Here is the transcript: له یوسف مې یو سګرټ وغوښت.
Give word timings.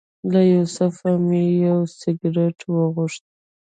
له 0.31 0.41
یوسف 0.53 0.95
مې 1.27 1.43
یو 1.65 1.79
سګرټ 1.99 2.57
وغوښت. 2.73 3.23